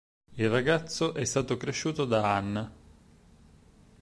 [0.35, 2.71] Il ragazzo è stato cresciuto da Anne.